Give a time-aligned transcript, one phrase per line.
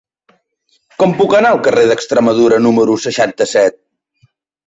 [1.01, 3.77] Com puc anar al carrer d'Extremadura número seixanta-set?